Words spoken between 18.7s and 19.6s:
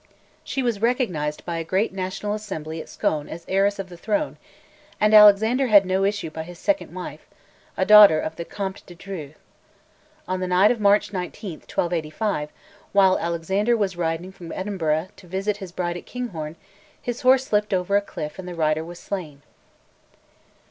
was slain.